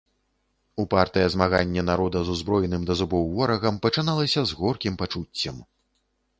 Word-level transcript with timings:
Упартае 0.83 1.25
змаганне 1.33 1.83
народа 1.91 2.17
з 2.29 2.33
узброеным 2.37 2.81
да 2.89 2.97
зубоў 3.03 3.23
ворагам 3.37 3.79
пачыналася 3.87 4.41
з 4.53 4.61
горкім 4.63 5.01
пачуццем. 5.03 5.65